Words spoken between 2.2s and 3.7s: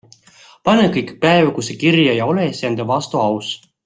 ja ole iseenda vastu aus.